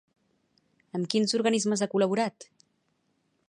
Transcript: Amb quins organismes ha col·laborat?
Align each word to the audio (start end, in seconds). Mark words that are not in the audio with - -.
Amb 0.99 1.09
quins 1.15 1.37
organismes 1.39 1.83
ha 1.87 1.91
col·laborat? 1.95 2.49